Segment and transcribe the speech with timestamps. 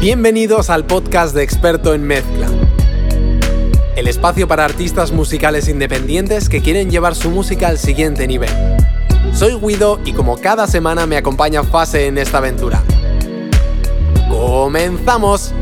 [0.00, 2.48] Bienvenidos al podcast de Experto en Mezcla.
[3.96, 8.48] El espacio para artistas musicales independientes que quieren llevar su música al siguiente nivel.
[9.34, 12.80] Soy Guido y como cada semana me acompaña Fase en esta aventura.
[14.28, 15.52] ¡Comenzamos!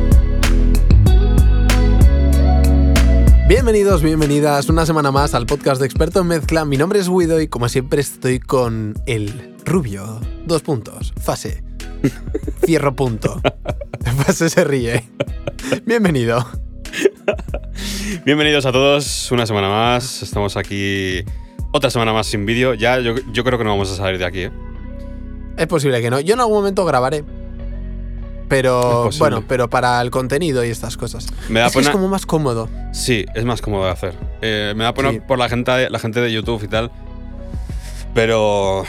[3.48, 6.66] Bienvenidos, bienvenidas una semana más al podcast de Experto en Mezcla.
[6.66, 10.20] Mi nombre es Guido y como siempre estoy con el rubio.
[10.44, 11.14] Dos puntos.
[11.22, 11.64] Fase.
[12.66, 13.40] Cierro punto.
[14.14, 15.04] Fase se ríe.
[15.84, 16.46] Bienvenido.
[18.24, 20.22] Bienvenidos a todos, una semana más.
[20.22, 21.24] Estamos aquí
[21.72, 22.74] otra semana más sin vídeo.
[22.74, 24.40] Ya yo, yo creo que no vamos a salir de aquí.
[24.42, 24.50] ¿eh?
[25.56, 26.20] Es posible que no.
[26.20, 27.24] Yo en algún momento grabaré.
[28.48, 31.26] Pero bueno, pero para el contenido y estas cosas.
[31.48, 32.68] Me da es, como más cómodo.
[32.92, 34.14] Sí, es más cómodo de hacer.
[34.40, 35.20] Eh, me da pena Sí.
[35.26, 36.92] por la gente, la gente de YouTube y tal.
[38.14, 38.84] Pero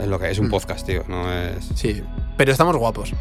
[0.00, 0.50] es lo que es un Mm.
[0.50, 1.02] podcast, tío.
[1.08, 1.64] No es.
[1.74, 2.02] Sí.
[2.36, 3.14] Pero estamos guapos.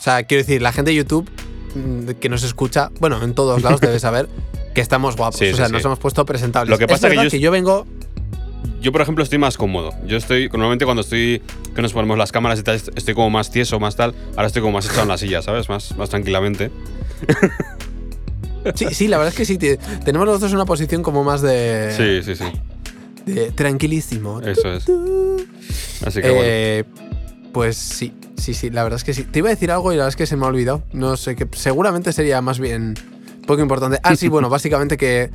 [0.00, 1.28] O sea, quiero decir, la gente de YouTube
[1.76, 4.28] mm, que nos escucha, bueno, en todos lados debe saber
[4.74, 5.38] que estamos guapos.
[5.38, 5.72] Sí, o sea, sí.
[5.72, 6.70] nos hemos puesto presentables.
[6.70, 7.86] Lo que Es pasa que yo- que yo vengo.
[8.80, 9.92] Yo, por ejemplo, estoy más cómodo.
[10.06, 11.42] Yo estoy, normalmente cuando estoy,
[11.74, 14.14] que nos ponemos las cámaras y tal, estoy como más tieso, más tal.
[14.36, 15.68] Ahora estoy como más echado en la silla, ¿sabes?
[15.68, 16.70] Más, más tranquilamente.
[18.74, 19.58] Sí, sí, la verdad es que sí.
[19.58, 21.92] te- Tenemos los dos una posición como más de.
[21.94, 23.32] Sí, sí, sí.
[23.32, 24.40] de tranquilísimo.
[24.40, 24.84] Eso es.
[26.06, 27.09] Así que bueno.
[27.52, 29.24] Pues sí, sí, sí, la verdad es que sí.
[29.24, 30.82] Te iba a decir algo y la verdad es que se me ha olvidado.
[30.92, 32.94] No sé, que seguramente sería más bien
[33.46, 33.98] poco importante.
[34.02, 35.30] Ah, sí, bueno, básicamente que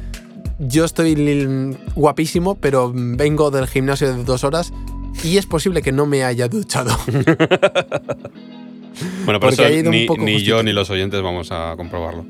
[0.59, 4.71] yo estoy guapísimo, pero vengo del gimnasio de dos horas
[5.23, 6.95] y es posible que no me haya duchado.
[9.25, 12.25] Bueno, por porque eso ni, yo ni los oyentes vamos a comprobarlo.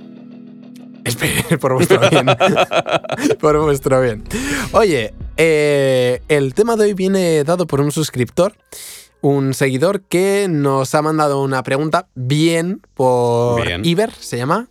[1.03, 2.25] Espere, por vuestro bien.
[3.39, 4.23] por vuestro bien.
[4.71, 8.53] Oye, eh, el tema de hoy viene dado por un suscriptor,
[9.21, 13.83] un seguidor que nos ha mandado una pregunta bien por Bien.
[13.85, 14.69] Iber, se llama.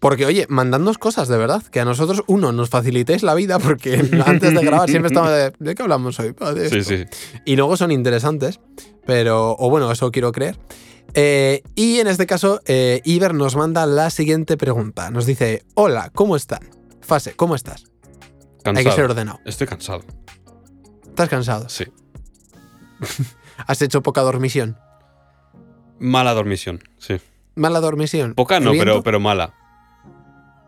[0.00, 3.94] Porque, oye, mandadnos cosas de verdad, que a nosotros, uno, nos facilitéis la vida, porque
[4.26, 6.34] antes de grabar siempre estamos de, ¿de qué hablamos hoy?
[6.54, 6.96] De Sí, esto".
[6.96, 7.04] sí.
[7.44, 8.58] Y luego son interesantes,
[9.06, 10.58] pero, o bueno, eso quiero creer.
[11.14, 15.10] Eh, y en este caso, eh, Iber nos manda la siguiente pregunta.
[15.12, 16.68] Nos dice, hola, ¿cómo están?
[17.00, 17.84] Fase, ¿cómo estás?
[18.64, 18.78] Cansado.
[18.78, 19.38] Hay que ser ordenado.
[19.44, 20.02] Estoy cansado.
[21.10, 21.68] ¿Estás cansado?
[21.68, 21.84] Sí.
[23.66, 24.78] ¿Has hecho poca dormición?
[25.98, 27.16] Mala dormición, sí.
[27.54, 28.34] ¿Mala dormición?
[28.34, 29.54] Poca no, pero, pero mala.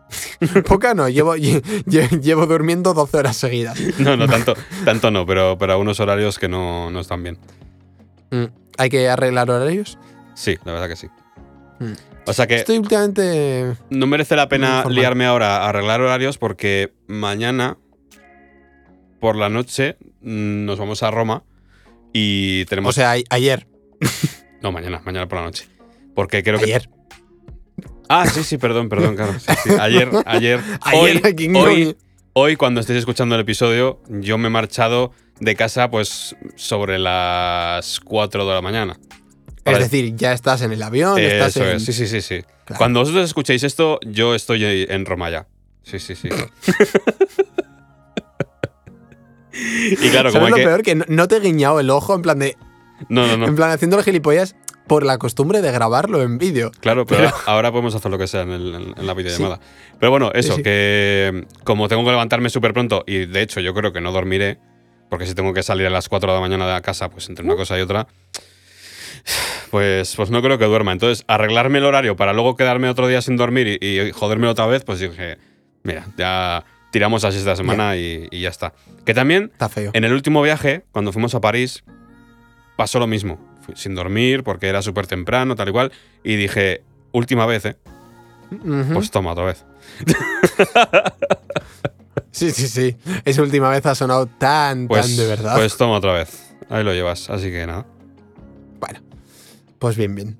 [0.67, 3.79] Poca no, llevo, lle- lle- llevo durmiendo 12 horas seguidas.
[3.99, 4.53] No, no, tanto,
[4.85, 7.37] tanto no, pero, pero a unos horarios que no, no están bien.
[8.31, 8.45] Mm,
[8.77, 9.97] ¿Hay que arreglar horarios?
[10.35, 11.07] Sí, la verdad que sí.
[11.79, 11.93] Mm.
[12.27, 13.75] O sea que Estoy últimamente...
[13.89, 14.95] no merece la pena Informal.
[14.95, 17.77] liarme ahora a arreglar horarios porque mañana
[19.19, 21.43] por la noche nos vamos a Roma
[22.17, 22.91] y tenemos...
[22.91, 23.67] O sea, ayer.
[24.61, 25.67] no, mañana, mañana por la noche.
[26.15, 26.63] Porque creo que...
[26.63, 26.89] Ayer.
[28.07, 29.33] Ah, sí, sí, perdón, perdón, claro.
[29.37, 29.69] sí, sí.
[29.77, 30.61] Ayer, ayer.
[30.81, 31.97] Ayer, hoy, hoy,
[32.31, 35.11] hoy, cuando estéis escuchando el episodio, yo me he marchado
[35.41, 38.97] de casa pues sobre las 4 de la mañana.
[39.65, 41.75] Es decir, ya estás en el avión, estás Eso en...
[41.75, 42.43] es, sí, sí, sí, sí.
[42.63, 42.77] Claro.
[42.77, 45.47] Cuando vosotros escuchéis esto, yo estoy en Roma ya.
[45.83, 46.29] Sí, sí, sí.
[49.55, 50.63] y claro, como ¿Sabes hay lo que...
[50.63, 50.81] peor?
[50.83, 52.57] Que no, te he guiñado el ojo en plan de...
[53.09, 53.47] No, no, no.
[53.47, 54.55] En plan, haciendo el gilipollas
[54.87, 56.71] por la costumbre de grabarlo en vídeo.
[56.79, 59.59] Claro, pero, Pero- ahora podemos hacer lo que sea en, el- en- la videollamada.
[59.99, 63.73] Pero bueno, eso, Sí, que como tengo que levantarme súper pronto y de hecho yo
[63.73, 64.59] creo que no dormiré,
[65.09, 67.27] porque si tengo que salir a las 4 de la mañana de la casa, pues
[67.29, 68.07] entre una cosa y otra,
[69.71, 70.91] pues, pues no creo que duerma.
[70.91, 74.67] Entonces, arreglarme el horario para luego quedarme otro día sin dormir y, y joderme otra
[74.67, 75.37] vez, pues dije,
[75.83, 76.63] mira, ya
[76.95, 78.71] tiramos así esta semana y, y ya está.
[79.03, 79.91] Que también Está feo.
[79.93, 81.83] en el último viaje, cuando fuimos a París,
[82.77, 83.37] pasó lo mismo.
[83.65, 85.91] Fui sin dormir porque era súper temprano, tal y cual.
[86.23, 87.75] Y dije, última vez, ¿eh?
[88.93, 89.65] Pues toma otra vez.
[92.31, 92.95] sí, sí, sí.
[93.25, 95.55] Esa última vez ha sonado tan, Pues, tan de verdad.
[95.57, 96.55] pues toma otra vez.
[96.69, 97.29] Ahí lo llevas.
[97.29, 97.85] Así que nada.
[98.79, 99.01] bueno,
[99.79, 100.37] pues bien, bien.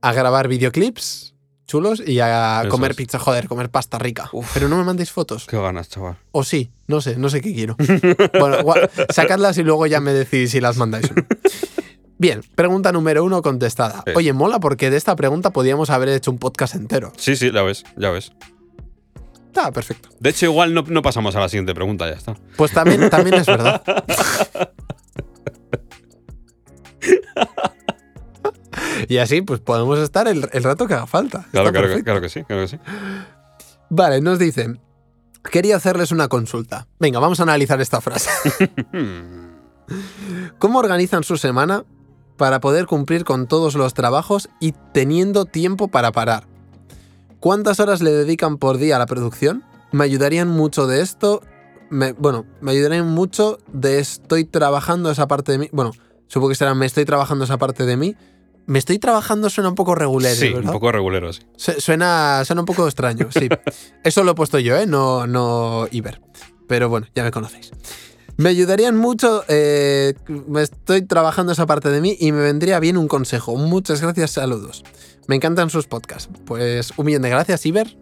[0.00, 1.31] A grabar videoclips
[1.72, 2.98] chulos y a Eso comer es.
[2.98, 4.28] pizza, joder, comer pasta rica.
[4.32, 4.50] Uf.
[4.52, 5.46] Pero no me mandéis fotos.
[5.46, 6.18] Qué ganas, chaval.
[6.30, 7.76] O sí, no sé, no sé qué quiero.
[8.40, 8.58] bueno,
[9.08, 11.22] sacadlas y luego ya me decís si las mandáis o no.
[12.18, 14.02] Bien, pregunta número uno contestada.
[14.04, 14.12] Eh.
[14.14, 17.10] Oye, mola porque de esta pregunta podíamos haber hecho un podcast entero.
[17.16, 18.32] Sí, sí, ya ves, ya ves.
[19.46, 20.10] Está perfecto.
[20.20, 22.36] De hecho, igual no, no pasamos a la siguiente pregunta, ya está.
[22.56, 23.82] Pues también, también es verdad.
[29.08, 31.46] y así, pues podemos estar el, el rato que haga falta.
[31.52, 32.78] Claro, claro, que, claro que sí, claro que sí.
[33.90, 34.80] Vale, nos dicen.
[35.50, 36.86] Quería hacerles una consulta.
[37.00, 38.30] Venga, vamos a analizar esta frase.
[40.58, 41.84] ¿Cómo organizan su semana
[42.36, 46.46] para poder cumplir con todos los trabajos y teniendo tiempo para parar?
[47.40, 49.64] ¿Cuántas horas le dedican por día a la producción?
[49.90, 51.42] Me ayudarían mucho de esto.
[51.90, 55.68] me- bueno, me ayudarían mucho de estoy trabajando esa parte de mí.
[55.72, 55.90] Bueno,
[56.28, 58.16] supongo que será me estoy trabajando esa parte de mí.
[58.66, 60.66] Me estoy trabajando suena un poco regular, Sí, ¿verdad?
[60.66, 61.42] un poco regulero, sí.
[61.56, 63.48] Su- Suena, suena un poco extraño, sí.
[64.04, 64.86] Eso lo he puesto yo, ¿eh?
[64.86, 66.20] No, no Iber.
[66.68, 67.72] Pero bueno, ya me conocéis.
[68.36, 69.44] Me ayudarían mucho.
[69.48, 73.56] eh, me estoy trabajando esa parte de mí y me vendría bien un consejo.
[73.56, 74.84] Muchas gracias, saludos.
[75.26, 76.30] Me encantan sus podcasts.
[76.46, 77.96] Pues un millón de gracias, Iber.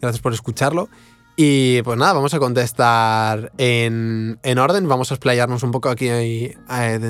[0.00, 0.88] Gracias por escucharlo.
[1.36, 4.88] Y pues nada, vamos a contestar en, en orden.
[4.88, 6.56] Vamos a explayarnos un poco aquí eh,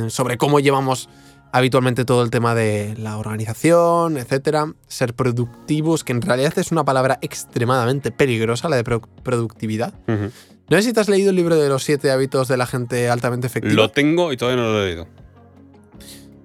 [0.08, 1.08] sobre cómo llevamos
[1.52, 6.84] habitualmente todo el tema de la organización, etcétera, ser productivos, que en realidad es una
[6.84, 9.94] palabra extremadamente peligrosa, la de pro- productividad.
[10.06, 13.08] No sé si te has leído el libro de los siete hábitos de la gente
[13.08, 13.72] altamente efectiva.
[13.74, 15.06] Lo tengo y todavía no lo he leído.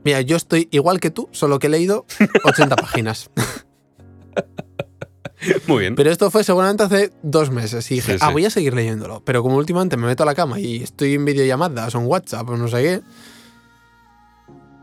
[0.06, 2.06] Mira, yo estoy igual que tú, solo que he leído
[2.46, 3.30] 80 páginas.
[5.68, 5.96] Muy bien.
[5.96, 9.22] Pero esto fue seguramente hace dos meses y dije, Sí, ah, voy a seguir leyéndolo.
[9.26, 12.48] Pero como últimamente me meto a la cama y estoy en videollamadas o en WhatsApp
[12.50, 13.02] o no sé qué,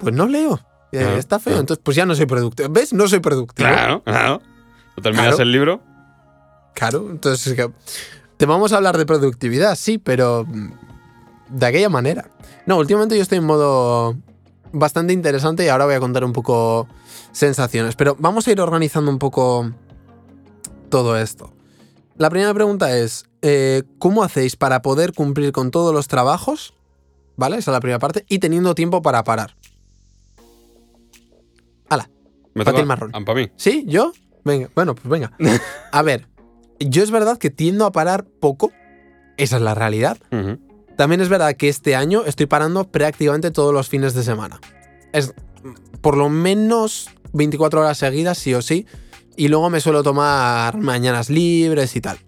[0.01, 0.61] pues no leo.
[0.93, 1.61] Eh, Claro, Está feo, claro.
[1.61, 2.69] entonces pues ya no soy productivo.
[2.71, 2.93] ¿Ves?
[2.93, 3.69] No soy productivo.
[3.69, 4.41] Claro, claro.
[4.97, 5.43] ¿No terminas Claro.
[5.43, 5.81] el libro?
[6.75, 7.71] Claro, entonces es que
[8.37, 10.71] te vamos a hablar de productividad, sí, pero mm,
[11.51, 12.31] de aquella manera.
[12.67, 14.17] No, últimamente yo estoy en modo
[14.73, 16.89] bastante interesante y ahora voy a contar un poco
[17.33, 19.71] sensaciones, pero vamos a ir organizando un poco
[20.89, 21.53] todo esto.
[22.17, 26.75] La primera pregunta es, eh, ¿cómo hacéis para poder cumplir con todos los trabajos?
[27.37, 27.57] ¿Vale?
[27.59, 28.27] Esa es la primera parte.
[28.29, 29.57] Y teniendo tiempo para parar.
[32.55, 33.11] Me Pa' ti toca- el marrón.
[33.15, 33.51] Ah, pa' mí.
[33.57, 33.85] ¿Sí?
[33.87, 34.13] ¿Yo?
[34.45, 35.33] Venga, bueno, pues venga.
[35.93, 36.27] A ver,
[36.79, 38.73] yo es verdad que tiendo a parar poco.
[39.37, 40.19] Esa es la realidad.
[40.97, 44.61] También es verdad que este año estoy parando prácticamente todos los fines de semana.
[45.13, 45.33] Es
[46.03, 48.87] por lo menos 24 horas seguidas, sí o sí.
[49.37, 52.19] Y luego me suelo tomar mañanas libres y tal.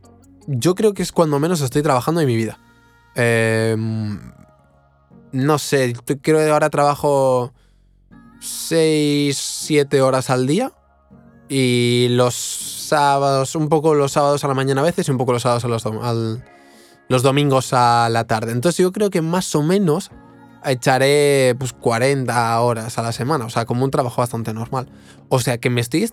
[0.46, 2.58] Yo creo que es cuando menos estoy trabajando en mi vida.
[3.14, 3.76] Eh,
[5.32, 7.52] no sé, creo que ahora trabajo
[8.42, 10.72] 6, 7 horas al día.
[11.48, 15.32] Y los sábados, un poco los sábados a la mañana a veces y un poco
[15.32, 16.44] los sábados a los, dom- al-
[17.08, 18.52] los domingos a la tarde.
[18.52, 20.10] Entonces yo creo que más o menos
[20.64, 24.88] echaré pues 40 horas a la semana, o sea, como un trabajo bastante normal.
[25.28, 26.08] O sea, que me estoy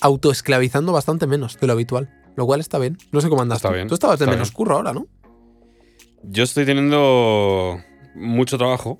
[0.00, 2.98] autoesclavizando bastante menos de lo habitual, lo cual está bien.
[3.12, 3.74] No sé cómo andas Está tú.
[3.74, 4.54] bien, Tú estabas de menos bien.
[4.56, 5.06] curro ahora, ¿no?
[6.22, 7.78] Yo estoy teniendo
[8.14, 8.96] mucho trabajo,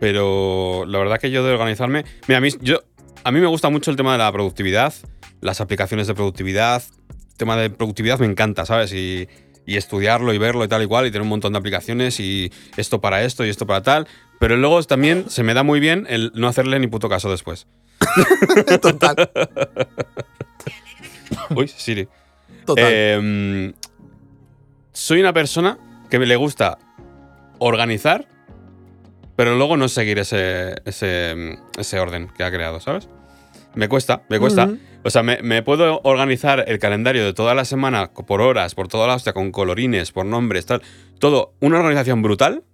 [0.00, 2.04] pero la verdad que yo de organizarme.
[2.26, 2.80] Mira, a mí, yo,
[3.22, 4.92] a mí me gusta mucho el tema de la productividad,
[5.40, 6.82] las aplicaciones de productividad.
[7.30, 8.92] El tema de productividad me encanta, ¿sabes?
[8.92, 9.28] Y,
[9.66, 12.50] y estudiarlo y verlo y tal y cual, y tener un montón de aplicaciones y
[12.76, 14.08] esto para esto y esto para tal.
[14.38, 17.66] Pero luego también se me da muy bien el no hacerle ni puto caso después.
[18.80, 19.30] total,
[21.54, 22.08] Uy, Siri.
[22.64, 22.84] total.
[22.88, 23.72] Eh,
[24.92, 26.78] soy una persona que me le gusta
[27.58, 28.26] organizar,
[29.40, 33.08] pero luego no seguir ese, ese, ese orden que ha creado, ¿sabes?
[33.74, 34.68] Me cuesta, me cuesta.
[35.02, 38.88] O sea, me, me puedo organizar el calendario de toda la semana por horas, por
[38.88, 40.82] toda la hostia, con colorines, por nombres, tal.
[41.18, 42.64] Todo, una organización brutal,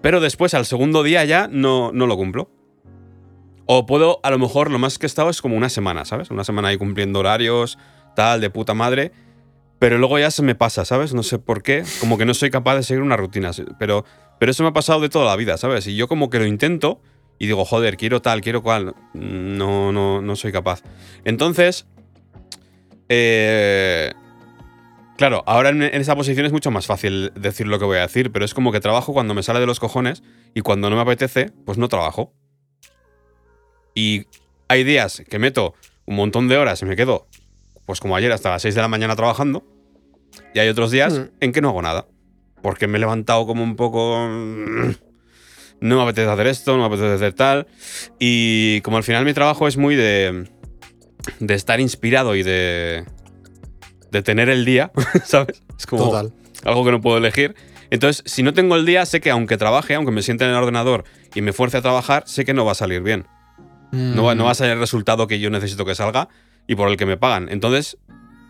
[0.00, 2.50] pero después al segundo día ya no, no lo cumplo.
[3.66, 6.30] O puedo, a lo mejor, lo más que he estado es como una semana, ¿sabes?
[6.30, 7.76] Una semana ahí cumpliendo horarios,
[8.14, 9.12] tal, de puta madre.
[9.78, 11.12] Pero luego ya se me pasa, ¿sabes?
[11.12, 11.84] No sé por qué.
[12.00, 13.50] Como que no soy capaz de seguir una rutina.
[13.78, 14.04] Pero,
[14.38, 15.86] pero eso me ha pasado de toda la vida, ¿sabes?
[15.86, 17.00] Y yo como que lo intento
[17.38, 18.94] y digo, joder, quiero tal, quiero cual.
[19.12, 20.82] No, no, no soy capaz.
[21.24, 21.86] Entonces,
[23.08, 24.12] eh,
[25.18, 28.02] claro, ahora en, en esa posición es mucho más fácil decir lo que voy a
[28.02, 30.22] decir, pero es como que trabajo cuando me sale de los cojones
[30.54, 32.32] y cuando no me apetece, pues no trabajo.
[33.94, 34.26] Y
[34.68, 35.74] hay días que meto
[36.06, 37.26] un montón de horas y me quedo,
[37.86, 39.64] pues como ayer, hasta las 6 de la mañana trabajando.
[40.54, 41.22] Y hay otros días Mm.
[41.40, 42.06] en que no hago nada.
[42.62, 44.18] Porque me he levantado como un poco...
[44.28, 44.90] mm,
[45.80, 47.66] No me apetece hacer esto, no me apetece hacer tal.
[48.18, 50.48] Y como al final mi trabajo es muy de,
[51.38, 53.04] de estar inspirado y de,
[54.10, 54.90] de tener el día,
[55.24, 55.62] ¿sabes?
[55.78, 56.32] Es como Total.
[56.64, 57.54] algo que no puedo elegir.
[57.90, 60.56] Entonces, si no tengo el día, sé que aunque trabaje, aunque me siente en el
[60.56, 63.26] ordenador y me fuerce a trabajar, sé que no va a salir bien.
[63.92, 66.28] No va, no va a salir el resultado que yo necesito que salga
[66.66, 67.48] y por el que me pagan.
[67.50, 67.98] Entonces,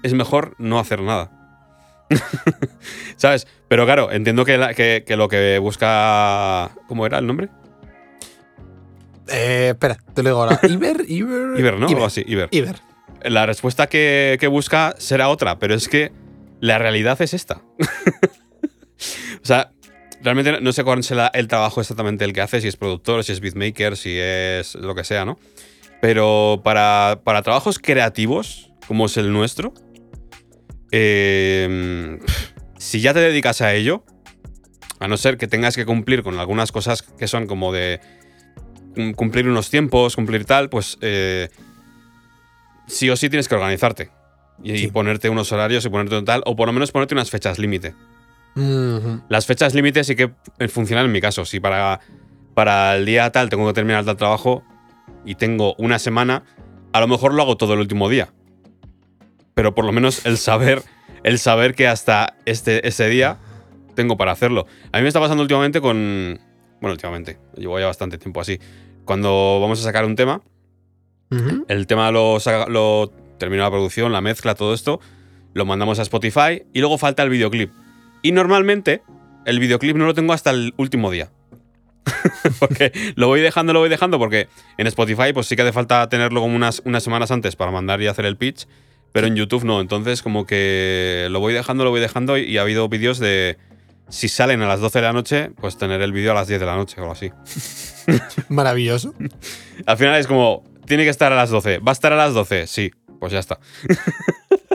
[0.02, 1.30] es mejor no hacer nada.
[3.16, 3.46] ¿Sabes?
[3.68, 6.70] Pero claro, entiendo que, la- que- que lo que busca.
[6.88, 7.48] ¿Cómo era el nombre?
[9.28, 10.60] Eh, espera, te lo digo ahora.
[10.68, 11.58] Iber, Iber.
[11.58, 11.90] Iber, ¿no?
[11.90, 12.02] Iber.
[12.04, 12.48] Así, Iber.
[12.52, 12.76] Iber.
[13.22, 16.12] La respuesta que, que busca será otra, pero es que
[16.60, 17.60] la realidad es esta.
[19.42, 19.72] o sea,
[20.22, 23.24] realmente no sé cuál es la- el trabajo exactamente el que hace, si es productor,
[23.24, 25.38] si es beatmaker, si es lo que sea, ¿no?
[26.00, 29.72] Pero para, para trabajos creativos, como es el nuestro,
[30.92, 32.18] eh,
[32.78, 34.04] si ya te dedicas a ello,
[35.00, 38.00] a no ser que tengas que cumplir con algunas cosas que son como de
[38.94, 41.48] cum- cumplir unos tiempos, cumplir tal, pues eh,
[42.86, 44.10] sí o sí tienes que organizarte.
[44.62, 44.86] Y, Sí.
[44.88, 47.94] ponerte unos horarios y ponerte un tal, o por lo menos ponerte unas fechas límite.
[49.28, 51.44] Las fechas límite sí que eh, funcionan en mi caso.
[51.44, 52.00] Si para,
[52.54, 54.64] para el día tal tengo que terminar tal trabajo
[55.26, 56.44] y tengo una semana,
[56.92, 58.32] a lo mejor lo hago todo el último día.
[59.54, 60.82] Pero por lo menos el saber,
[61.22, 63.38] el saber que hasta este, ese día
[63.94, 64.66] tengo para hacerlo.
[64.92, 66.38] A mí me está pasando últimamente con.
[66.80, 68.58] Bueno, últimamente, llevo ya bastante tiempo así.
[69.04, 70.42] Cuando vamos a sacar un tema,
[71.68, 75.00] el tema lo, saca- lo termina la producción, la mezcla, todo esto,
[75.54, 77.72] lo mandamos a Spotify y luego falta el videoclip.
[78.22, 79.02] Y normalmente
[79.46, 81.30] el videoclip no lo tengo hasta el último día.
[82.58, 84.48] porque lo voy dejando, lo voy dejando, porque
[84.78, 88.00] en Spotify pues sí que hace falta tenerlo como unas, unas semanas antes para mandar
[88.02, 88.66] y hacer el pitch,
[89.12, 89.80] pero en YouTube no.
[89.80, 93.58] Entonces como que lo voy dejando, lo voy dejando y ha habido vídeos de...
[94.08, 96.60] Si salen a las 12 de la noche, pues tener el vídeo a las 10
[96.60, 97.32] de la noche o algo así.
[98.48, 99.12] Maravilloso.
[99.86, 101.78] Al final es como, tiene que estar a las 12.
[101.78, 102.68] ¿Va a estar a las 12?
[102.68, 103.58] Sí, pues ya está.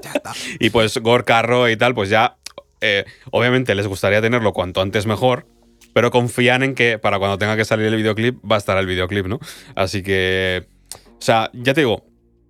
[0.03, 0.33] Ya está.
[0.59, 2.35] Y pues Gore Carro y tal, pues ya,
[2.81, 5.45] eh, obviamente les gustaría tenerlo cuanto antes mejor,
[5.93, 8.85] pero confían en que para cuando tenga que salir el videoclip va a estar el
[8.85, 9.39] videoclip, ¿no?
[9.75, 12.05] Así que, o sea, ya te digo,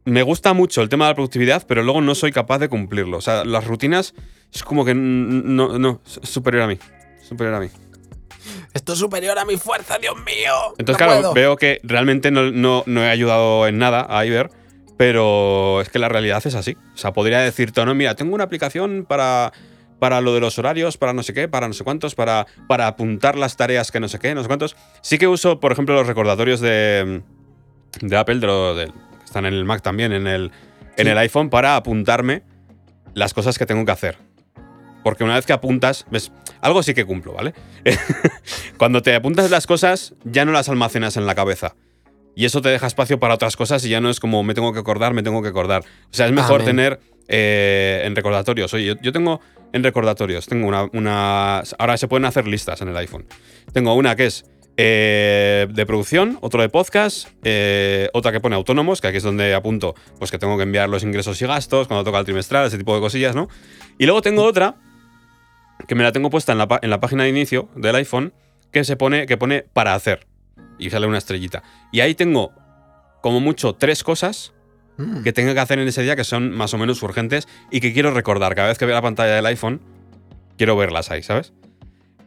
[0.05, 3.17] me gusta mucho el tema de la productividad, pero luego no soy capaz de cumplirlo.
[3.17, 4.13] O sea, las rutinas
[4.53, 6.77] es como que no, no, es superior a mí.
[7.21, 7.69] Superior a mí.
[8.73, 10.53] Esto es superior a mi fuerza, Dios mío.
[10.79, 11.33] Entonces, No claro, puedo.
[11.33, 14.49] veo que realmente no, no- no he ayudado en nada a Iber,
[14.97, 16.77] pero es que la realidad es así.
[16.93, 19.51] O sea, podría decirte, no, mira, tengo una aplicación para,
[20.01, 22.87] para lo de los horarios, para no sé qué, para no sé cuántos, para, para
[22.87, 24.75] apuntar las tareas que no sé qué, no sé cuántos.
[25.01, 27.21] Sí que uso, por ejemplo, los recordatorios de,
[28.01, 28.91] de Apple, de lo- que
[29.23, 30.51] están en el Mac también, en el,
[30.97, 32.41] en el iPhone, para apuntarme
[33.13, 34.17] las cosas que tengo que hacer.
[35.03, 36.31] Porque una vez que apuntas, ves,
[36.61, 37.53] algo sí que cumplo, ¿vale?
[38.77, 41.75] Cuando te apuntas las cosas, ya no las almacenas en la cabeza.
[42.35, 44.73] Y eso te deja espacio para otras cosas y ya no es como me tengo
[44.73, 45.81] que acordar, me tengo que acordar.
[45.83, 46.65] O sea, es mejor Amén.
[46.65, 48.73] tener eh, en recordatorios.
[48.73, 49.41] Oye, yo, yo tengo
[49.73, 51.63] en recordatorios, tengo una, una.
[51.77, 53.25] Ahora se pueden hacer listas en el iPhone.
[53.73, 54.45] Tengo una que es
[54.77, 59.53] eh, de producción, otro de podcast, eh, otra que pone autónomos, que aquí es donde
[59.53, 62.77] apunto pues que tengo que enviar los ingresos y gastos, cuando toca el trimestral, ese
[62.77, 63.47] tipo de cosillas, ¿no?
[63.97, 64.75] Y luego tengo otra
[65.87, 68.33] que me la tengo puesta en la, en la página de inicio del iPhone,
[68.71, 70.27] que se pone, que pone para hacer.
[70.79, 71.63] Y sale una estrellita.
[71.91, 72.53] Y ahí tengo,
[73.21, 74.53] como mucho, tres cosas
[75.23, 77.93] Que tengo que hacer en ese día que son más o menos urgentes y que
[77.93, 78.55] quiero recordar.
[78.55, 79.81] Cada vez que veo la pantalla del iPhone,
[80.57, 81.53] quiero verlas ahí, ¿sabes?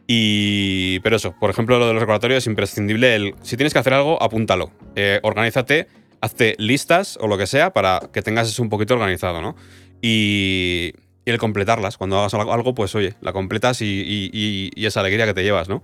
[0.07, 0.99] Y.
[0.99, 3.15] Pero eso, por ejemplo, lo de los recordatorios es imprescindible.
[3.15, 4.71] El, si tienes que hacer algo, apúntalo.
[4.95, 5.87] Eh, organízate,
[6.21, 9.55] hazte listas o lo que sea para que tengas eso un poquito organizado, ¿no?
[10.01, 10.91] Y.
[11.25, 11.97] y el completarlas.
[11.97, 15.43] Cuando hagas algo- pues oye, la completas y, y- y- y esa alegría que te
[15.43, 15.81] llevas, ¿no?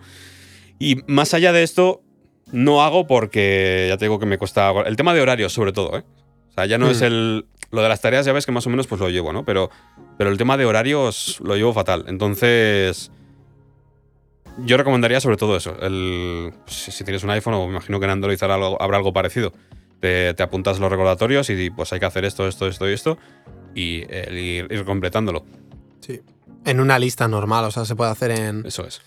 [0.78, 2.04] Y más allá de esto,
[2.52, 4.72] no hago porque ya te digo que me cuesta.
[4.86, 6.04] El tema de horarios, sobre todo, ¿eh?
[6.52, 6.92] O sea, ya no Mm.
[6.92, 7.46] es el.
[7.72, 9.46] Lo de las tareas, ya ves que más o menos pues lo llevo, ¿no?
[9.46, 9.70] Pero,
[10.18, 12.06] pero el tema de horarios lo llevo fatal.
[12.08, 13.12] Entonces.
[14.66, 15.78] Yo recomendaría sobre todo eso.
[15.82, 18.98] El, si, si tienes un iPhone, o me imagino que en Android habrá algo, habrá
[18.98, 19.54] algo parecido.
[20.02, 23.18] Te, te apuntas los recordatorios y pues hay que hacer esto, esto, esto y esto.
[23.74, 25.46] Y el ir, ir completándolo.
[26.02, 26.22] Sí.
[26.66, 29.02] En una lista normal, o sea, se puede hacer en, Eso es.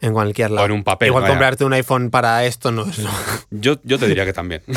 [0.00, 0.66] en cualquier O lado.
[0.66, 1.06] en un papel.
[1.08, 1.34] Igual vaya.
[1.34, 3.00] comprarte un iPhone para esto no es.
[3.50, 4.62] Yo, yo te diría que también.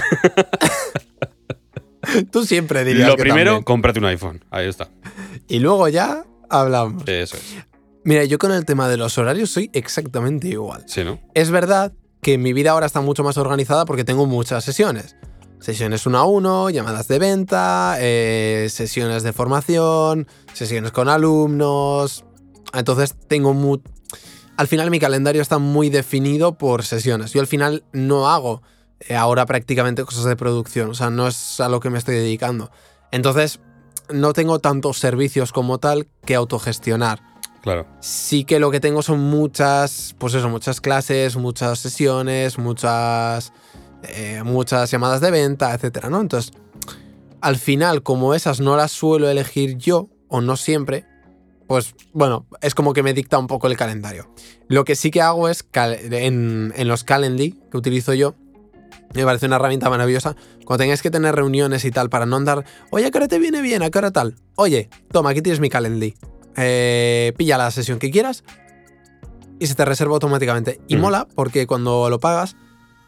[2.31, 3.63] Tú siempre dirías Lo que primero, también.
[3.63, 4.43] cómprate un iPhone.
[4.51, 4.89] Ahí está.
[5.47, 7.03] Y luego ya hablamos.
[7.07, 7.55] Eso es.
[8.03, 10.83] Mira, yo con el tema de los horarios soy exactamente igual.
[10.87, 11.19] Sí, ¿no?
[11.33, 15.15] Es verdad que mi vida ahora está mucho más organizada porque tengo muchas sesiones.
[15.59, 22.23] Sesiones uno a uno, llamadas de venta, eh, sesiones de formación, sesiones con alumnos.
[22.73, 23.79] Entonces tengo mu-
[24.57, 27.31] Al final mi calendario está muy definido por sesiones.
[27.33, 28.61] Yo al final no hago
[29.15, 30.89] ahora prácticamente cosas de producción.
[30.89, 32.71] O sea, no es a lo que me estoy dedicando.
[33.11, 33.59] Entonces
[34.09, 37.21] no tengo tantos servicios como tal que autogestionar
[37.61, 37.87] Claro.
[37.99, 43.53] sí que lo que tengo son muchas, pues eso, muchas clases, muchas sesiones, muchas,
[44.03, 46.21] eh, muchas llamadas de venta, etcétera, ¿no?
[46.21, 46.51] Entonces,
[47.41, 51.05] al final, como esas no las suelo elegir yo, o no siempre,
[51.67, 54.29] pues bueno, es como que me dicta un poco el calendario.
[54.67, 58.35] Lo que sí que hago es, en, en los Calendly que utilizo yo,
[59.15, 60.35] me parece una herramienta maravillosa.
[60.65, 63.39] Cuando tengáis que tener reuniones y tal, para no andar, oye, ¿a qué hora te
[63.39, 63.81] viene bien?
[63.83, 64.35] ¿A qué hora tal?
[64.55, 66.15] Oye, toma, aquí tienes mi Calendly.
[66.57, 68.43] Eh, pilla la sesión que quieras
[69.59, 70.79] y se te reserva automáticamente.
[70.87, 72.55] Y mola porque cuando lo pagas,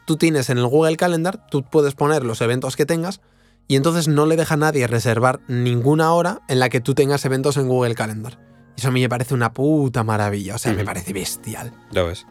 [0.05, 3.21] tú tienes en el Google Calendar, tú puedes poner los eventos que tengas
[3.67, 7.25] y entonces no le deja a nadie reservar ninguna hora en la que tú tengas
[7.25, 8.39] eventos en Google Calendar.
[8.75, 11.73] Y eso a mí me parece una puta maravilla, o sea, me parece bestial.
[11.91, 12.25] Ya ves.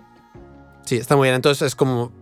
[0.84, 1.34] Sí, está muy bien.
[1.34, 2.12] Entonces es como.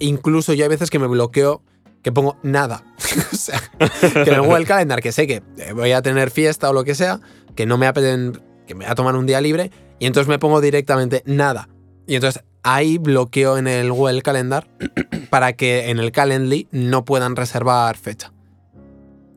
[0.00, 1.62] Incluso yo hay veces que me bloqueo
[2.02, 2.84] que pongo nada.
[3.32, 6.68] o sea, que en el Google Calendar, que sé que eh, voy a tener fiesta
[6.70, 7.20] o lo que sea,
[7.54, 10.38] que no me apeten, que me voy a tomar un día libre, y entonces me
[10.38, 11.68] pongo directamente nada.
[12.06, 14.66] Y entonces ahí bloqueo en el Google Calendar
[15.30, 18.32] para que en el Calendly no puedan reservar fecha.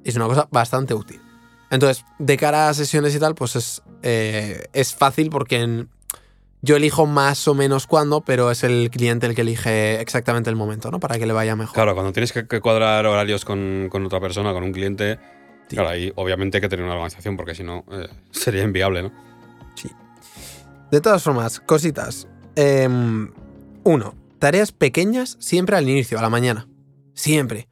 [0.03, 1.21] Es una cosa bastante útil.
[1.69, 5.89] Entonces, de cara a sesiones y tal, pues es, eh, es fácil porque en-
[6.67, 10.57] yo elijo más o menos cuándo, pero es el cliente el que elige exactamente el
[10.57, 10.99] momento, ¿no?
[10.99, 11.73] Para que le vaya mejor.
[11.73, 15.17] Claro, cuando tienes que, que cuadrar horarios con, con otra persona, con un cliente,
[15.69, 15.75] Sí.
[15.75, 19.11] claro, ahí obviamente hay que tener una organización porque si no eh, sería inviable, ¿no?
[20.91, 22.27] De todas formas, cositas.
[22.55, 23.31] Em,
[23.83, 26.67] uno, tareas pequeñas siempre al inicio, a la mañana.
[27.13, 27.67] Siempre.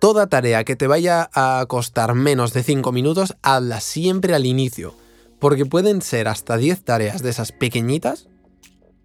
[0.00, 4.94] Toda tarea que te vaya a costar menos de 5 minutos, hazla siempre al inicio.
[5.38, 8.28] Porque pueden ser hasta 10 tareas de esas pequeñitas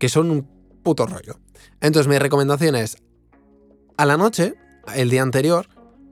[0.01, 0.47] que son un
[0.81, 1.37] puto rollo.
[1.79, 2.97] Entonces, mi recomendación es,
[3.97, 4.55] a la noche,
[4.95, 5.67] el día anterior,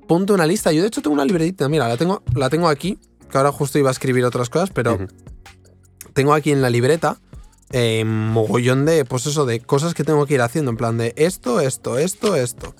[0.07, 0.71] ponte una lista.
[0.71, 2.99] Yo, de hecho, tengo una libretita, mira, la tengo, la tengo aquí,
[3.31, 4.99] que ahora justo iba a escribir otras cosas, pero
[6.13, 7.17] tengo aquí en la libreta
[7.71, 11.15] eh, mogollón de, pues eso, de cosas que tengo que ir haciendo, en plan de
[11.17, 12.75] esto, esto, esto, esto.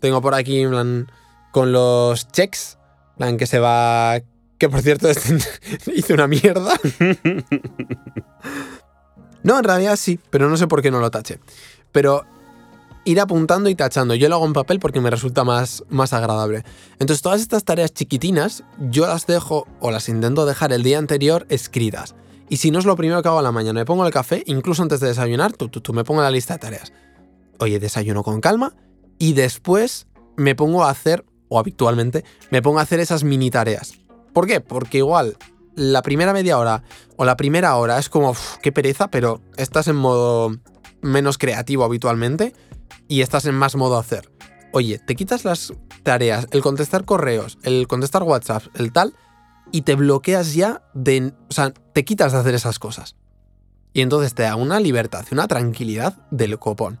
[0.00, 1.12] Tengo por aquí, en plan,
[1.52, 2.76] con los checks,
[3.12, 4.20] en plan que se va...
[4.58, 5.38] Que por cierto, este
[5.94, 6.76] hice una mierda.
[9.44, 11.38] No, en realidad sí, pero no sé por qué no lo taché.
[11.92, 12.24] Pero
[13.04, 14.14] ir apuntando y tachando.
[14.14, 16.64] Yo lo hago en papel porque me resulta más, más agradable.
[16.98, 21.46] Entonces, todas estas tareas chiquitinas, yo las dejo o las intento dejar el día anterior
[21.50, 22.14] escritas.
[22.48, 24.42] Y si no es lo primero que hago a la mañana, me pongo el café,
[24.46, 26.92] incluso antes de desayunar, tú, tú, tú, me pongo la lista de tareas.
[27.58, 28.74] Oye, desayuno con calma
[29.18, 33.94] y después me pongo a hacer, o habitualmente, me pongo a hacer esas mini tareas.
[34.32, 34.60] ¿Por qué?
[34.60, 35.36] Porque igual
[35.76, 36.82] la primera media hora
[37.16, 40.54] o la primera hora es como, "Uf, qué pereza, pero estás en modo
[41.02, 42.54] menos creativo habitualmente
[43.08, 44.30] y estás en más modo hacer.
[44.72, 49.14] Oye, te quitas las tareas, el contestar correos, el contestar WhatsApp, el tal,
[49.72, 51.32] y te bloqueas ya de...
[51.48, 53.16] O sea, te quitas de hacer esas cosas.
[53.92, 57.00] Y entonces te da una libertad y una tranquilidad del copón.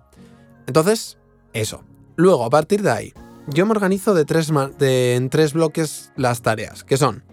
[0.66, 1.18] Entonces,
[1.52, 1.82] eso.
[2.16, 3.12] Luego, a partir de ahí,
[3.48, 7.24] yo me organizo de tres, de- en tres bloques las tareas, que son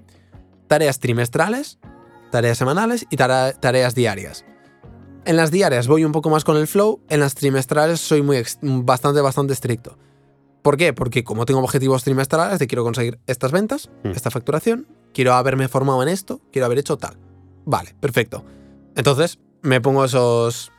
[0.72, 1.80] tareas trimestrales,
[2.32, 4.46] tareas semanales y tareas diarias.
[5.26, 8.42] En las diarias voy un poco más con el flow, en las trimestrales soy muy
[8.62, 9.98] bastante, bastante estricto.
[10.62, 10.94] ¿Por qué?
[10.94, 14.12] Porque como tengo objetivos trimestrales de quiero conseguir estas ventas, Mm.
[14.12, 17.18] esta facturación, quiero haberme formado en esto, quiero haber hecho tal.
[17.66, 18.46] Vale, perfecto.
[18.96, 20.72] Entonces me pongo esos...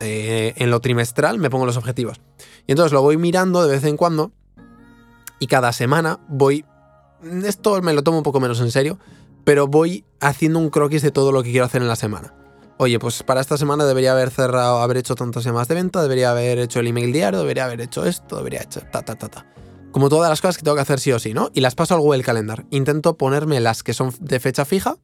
[0.00, 2.18] eh, en lo trimestral me pongo los objetivos.
[2.66, 4.32] Y entonces lo voy mirando de vez en cuando
[5.38, 6.64] y cada semana voy...
[7.44, 8.98] Esto me lo tomo un poco menos en serio,
[9.44, 12.34] pero voy haciendo un croquis de todo lo que quiero hacer en la semana.
[12.76, 16.30] Oye, pues para esta semana debería haber cerrado, haber hecho tantas llamadas de venta, debería
[16.30, 19.46] haber hecho el email diario, debería haber hecho esto, debería hecho ta, ta, ta, ta.
[19.92, 21.50] Como todas las cosas que tengo que hacer sí o sí, ¿no?
[21.54, 22.66] Y las paso al Google Calendar.
[22.70, 24.96] Intento ponerme las que son de fecha fija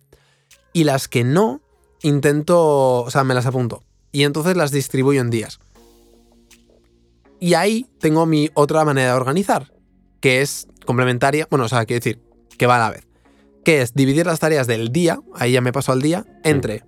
[0.73, 1.61] y las que no,
[2.03, 3.85] intento, o sea, me las apunto.
[4.11, 5.61] Y entonces las distribuyo en días.
[7.39, 9.73] Y ahí tengo mi otra manera de organizar,
[10.21, 12.21] que es complementaria, bueno, o sea, quiero decir,
[12.59, 13.10] que va a la vez.
[13.65, 16.85] Que es dividir las tareas del día, ahí ya me paso al día, entre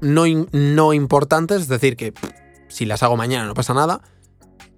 [0.00, 2.12] no, no importantes, es decir, que
[2.68, 4.02] si las hago mañana no pasa nada,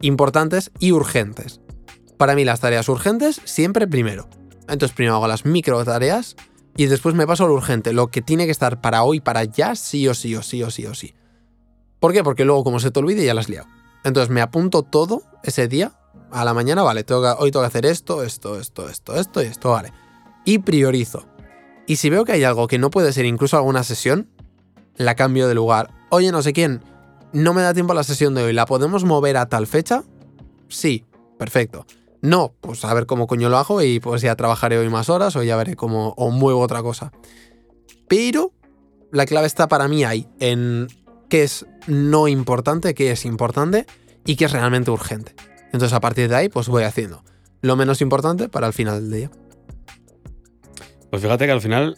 [0.00, 1.60] importantes y urgentes.
[2.16, 4.28] Para mí las tareas urgentes siempre primero.
[4.68, 6.36] Entonces primero hago las micro tareas
[6.76, 9.44] y después me paso a lo urgente, lo que tiene que estar para hoy, para
[9.44, 11.14] ya, sí o sí o sí o sí o sí.
[12.00, 12.22] ¿Por qué?
[12.22, 13.66] Porque luego como se te olvide ya las liado.
[14.04, 15.98] Entonces me apunto todo ese día,
[16.30, 17.04] a la mañana, vale,
[17.38, 19.92] hoy tengo que hacer esto, esto, esto, esto, esto y esto, vale.
[20.48, 21.26] Y priorizo.
[21.86, 24.30] Y si veo que hay algo que no puede ser incluso alguna sesión,
[24.96, 25.90] la cambio de lugar.
[26.08, 26.82] Oye, no sé quién,
[27.34, 30.04] no me da tiempo a la sesión de hoy, ¿la podemos mover a tal fecha?
[30.68, 31.04] Sí,
[31.38, 31.84] perfecto.
[32.22, 35.36] No, pues a ver cómo coño lo hago y pues ya trabajaré hoy más horas
[35.36, 37.12] o ya veré cómo o muevo otra cosa.
[38.08, 38.54] Pero
[39.12, 40.86] la clave está para mí ahí, en
[41.28, 43.84] qué es no importante, qué es importante
[44.24, 45.34] y qué es realmente urgente.
[45.74, 47.22] Entonces a partir de ahí pues voy haciendo
[47.60, 49.30] lo menos importante para el final del día.
[51.10, 51.96] Pues fíjate que al final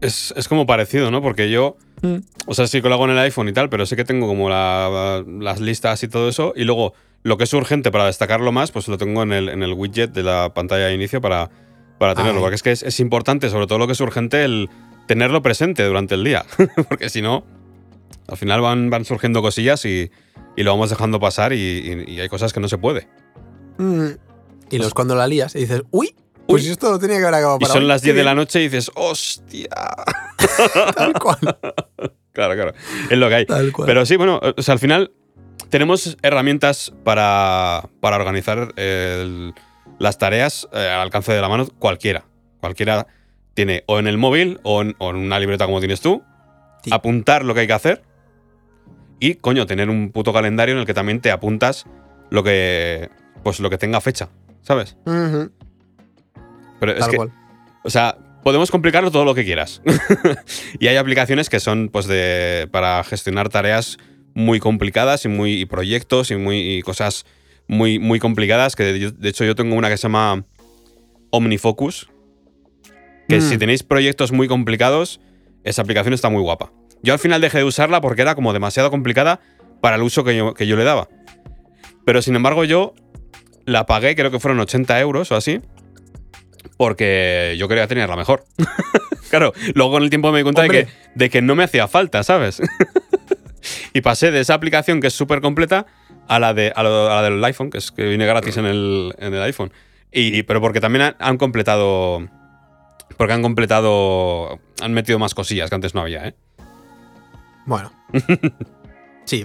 [0.00, 1.20] es, es como parecido, ¿no?
[1.22, 2.16] Porque yo, Mm.
[2.46, 4.26] o sea, sí que lo hago en el iPhone y tal, pero sí que tengo
[4.26, 6.54] como la- las listas y todo eso.
[6.56, 9.62] Y luego lo que es urgente para destacarlo más, pues lo tengo en el, en
[9.62, 11.50] el widget de la pantalla de inicio para,
[11.98, 12.38] para tenerlo.
[12.38, 12.42] Ahí.
[12.44, 14.70] Porque es que es, es importante, sobre todo lo que es urgente, el
[15.06, 16.46] tenerlo presente durante el día.
[16.88, 17.44] Porque si no,
[18.28, 20.10] Al final van, van surgiendo cosillas y,
[20.56, 23.08] y lo vamos dejando pasar y, y- y hay cosas que no se puede.
[23.76, 24.06] Mm.
[24.70, 26.14] Y luego es cuando la lías y dices, uy,
[26.50, 26.70] pues Uy.
[26.70, 27.88] esto lo tenía que haber acabado Y para son hoy".
[27.88, 29.68] las 10 de la noche y dices, hostia.
[30.96, 31.38] Tal cual.
[32.32, 32.72] Claro, claro.
[33.10, 33.44] Es lo que hay.
[33.46, 33.86] Tal cual.
[33.86, 35.10] Pero sí, bueno, o sea, al final
[35.68, 39.52] tenemos herramientas para, para organizar el-
[39.98, 42.24] las tareas eh, al alcance de la mano cualquiera.
[42.60, 43.08] Cualquiera
[43.54, 46.22] tiene o en el móvil o en, o en una libreta como tienes tú,
[46.84, 46.90] Sí.
[46.94, 48.02] apuntar lo que hay que hacer
[49.18, 51.84] y, coño, tener un puto calendario en el que también te apuntas
[52.30, 53.10] lo que,
[53.42, 54.28] pues, lo que tenga fecha,
[54.62, 54.96] ¿sabes?
[55.04, 55.50] Ujú,
[56.80, 57.32] Pero es que, cual.
[57.84, 59.82] o sea, podemos complicarlo todo lo que quieras.
[60.80, 63.98] y hay aplicaciones que son pues de para gestionar tareas
[64.34, 67.26] muy complicadas y muy y proyectos y muy y cosas
[67.68, 70.44] muy muy complicadas que de hecho yo tengo una que se llama
[71.30, 72.08] OmniFocus
[73.28, 73.42] que Mm.
[73.42, 75.20] si tenéis proyectos muy complicados
[75.64, 76.72] esa aplicación está muy guapa.
[77.02, 79.40] Yo al final dejé de usarla porque era como demasiado complicada
[79.80, 81.08] para el uso que yo, que yo le daba.
[82.04, 82.94] Pero sin embargo yo
[83.64, 85.60] la pagué, creo que fueron 80 euros o así,
[86.76, 88.44] porque yo quería tenerla mejor.
[89.30, 91.88] claro, luego con el tiempo me di cuenta de que, de que no me hacía
[91.88, 92.60] falta, ¿sabes?
[93.92, 95.86] y pasé de esa aplicación que es súper completa
[96.28, 98.66] a la, de, a, lo- a la del iPhone, que es que viene gratis en
[98.66, 99.72] el, en el iPhone.
[100.12, 102.26] Y, pero porque también han, han completado.
[103.16, 104.58] Porque han completado.
[104.80, 106.34] Han metido más cosillas que antes no había, ¿eh?
[107.66, 107.92] Bueno.
[109.24, 109.44] sí.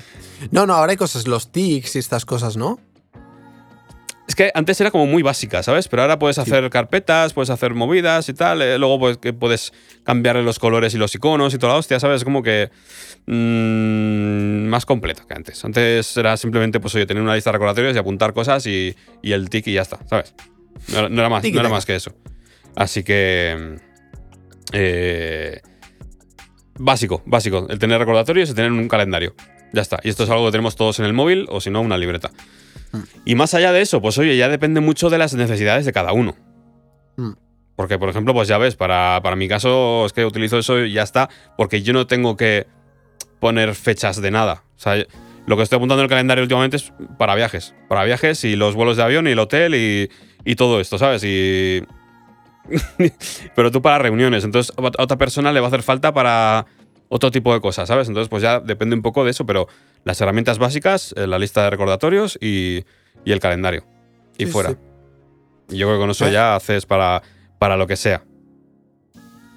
[0.51, 2.79] No, no, ahora hay cosas, los tics y estas cosas, ¿no?
[4.27, 5.87] Es que antes era como muy básica, ¿sabes?
[5.87, 8.61] Pero ahora puedes hacer carpetas, puedes hacer movidas y tal.
[8.61, 9.71] eh, luego pues, que puedes
[10.03, 12.23] cambiarle los colores y los iconos y toda la hostia, ¿sabes?
[12.23, 12.69] Como que.
[13.27, 15.63] mm, más completa que antes.
[15.63, 19.31] Antes era simplemente, pues oye, tener una lista de recordatorios y apuntar cosas y, y
[19.31, 20.33] el tic y ya está, ¿sabes?
[20.91, 22.11] No, era- no era más, no era más que eso.
[22.75, 23.77] Así que.
[24.73, 25.61] eh,
[26.77, 27.67] básico, básico.
[27.69, 29.35] El tener recordatorios y tener un calendario.
[29.73, 29.99] Ya está.
[30.03, 32.31] Y esto es algo que tenemos todos en el móvil o si no, una libreta.
[33.25, 36.13] Y más allá de eso, pues oye, ya depende mucho de las necesidades de cada
[36.13, 36.35] uno.
[37.17, 37.31] Mm.
[37.75, 40.93] Porque, por ejemplo, pues ya ves, para, para mi caso es que utilizo eso y
[40.93, 42.67] ya está, porque yo no tengo que
[43.39, 44.63] poner fechas de nada.
[44.77, 45.05] O sea,
[45.45, 47.75] lo que estoy apuntando en el calendario últimamente es para viajes.
[47.89, 50.09] Para viajes y los vuelos de avión y el hotel y,
[50.43, 51.23] y todo esto, ¿sabes?
[51.23, 51.83] Y...
[53.55, 54.43] Pero tú para reuniones.
[54.43, 56.65] Entonces a otra persona le va a hacer falta para
[57.09, 58.07] otro tipo de cosas, ¿sabes?
[58.07, 59.67] Entonces pues ya depende un poco de eso, pero
[60.05, 62.85] las herramientas básicas, eh, la lista de recordatorios y,
[63.25, 63.85] y el calendario.
[64.37, 64.69] Y Sí, fuera.
[64.69, 64.77] sí.
[65.69, 66.31] Y yo creo que con eso ¿Eh?
[66.31, 67.21] ya haces para,
[67.59, 68.23] para lo que sea.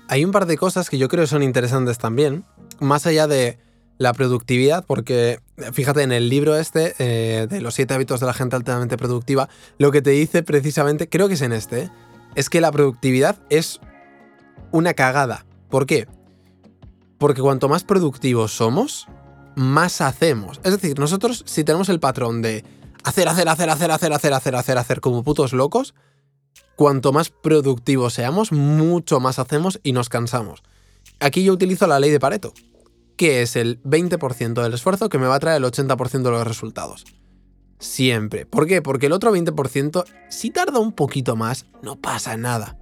[0.08, 2.44] Hay un par de cosas que yo creo son interesantes también,
[2.80, 3.58] más allá de
[3.98, 5.40] la productividad, porque
[5.72, 9.48] fíjate, en el libro este, eh, de los siete hábitos de la gente altamente productiva,
[9.76, 11.90] lo que te dice precisamente, creo que es en este, ¿eh?
[12.37, 13.80] es que la productividad es
[14.70, 15.44] una cagada.
[15.68, 16.06] ¿Por qué?
[17.18, 19.08] Porque cuanto más productivos somos,
[19.59, 20.61] más hacemos.
[20.64, 22.64] Es decir, nosotros si tenemos el patrón de
[23.05, 25.94] hacer, hacer, hacer, hacer, hacer, hacer, hacer, hacer, hacer como putos locos,
[26.77, 30.62] cuanto más productivos seamos, mucho más hacemos y nos cansamos.
[31.18, 32.55] Aquí yo utilizo la ley de Pareto,
[33.16, 36.47] que es el 20% del esfuerzo que me va a traer el 80% de los
[36.47, 37.05] resultados.
[37.81, 38.47] Siempre.
[38.47, 38.81] ¿Por qué?
[38.81, 42.77] Porque el otro 20%, si tarda un poquito más, no pasa nada.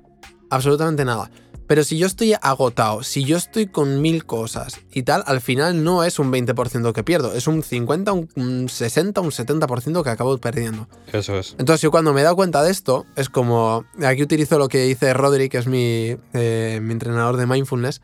[0.51, 1.31] Absolutamente nada.
[1.67, 5.83] Pero si yo estoy agotado, si yo estoy con mil cosas y tal, al final
[5.83, 10.11] no es un 20% que pierdo, es un 50, un un 60, un 70% que
[10.11, 10.89] acabo perdiendo.
[11.13, 11.57] Eso es.
[11.59, 14.85] Entonces yo cuando me he dado cuenta de esto, es como, aquí utilizo lo que
[14.85, 18.03] dice Rodri, que es mi, eh, mi entrenador de mindfulness,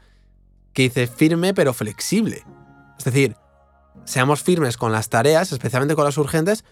[0.72, 2.44] que dice firme pero flexible.
[2.98, 3.36] Es decir,
[4.04, 6.64] seamos firmes con las tareas, especialmente con las urgentes,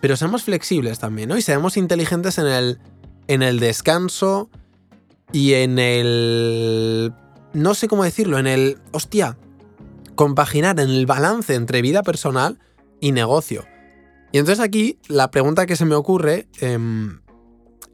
[0.00, 1.36] pero seamos flexibles también, ¿no?
[1.36, 2.78] Y seamos inteligentes en el,
[3.28, 4.50] en el descanso
[5.32, 7.12] y en el...
[7.52, 8.78] No sé cómo decirlo, en el...
[8.92, 9.38] Hostia,
[10.14, 12.58] compaginar en el balance entre vida personal
[13.00, 13.64] y negocio.
[14.32, 17.20] Y entonces aquí la pregunta que se me ocurre em,